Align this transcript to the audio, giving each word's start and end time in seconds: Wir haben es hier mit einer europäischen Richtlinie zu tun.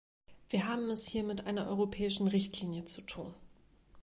Wir 0.49 0.67
haben 0.67 0.89
es 0.89 1.07
hier 1.07 1.23
mit 1.23 1.45
einer 1.45 1.67
europäischen 1.67 2.27
Richtlinie 2.27 2.85
zu 2.85 3.01
tun. 3.01 3.35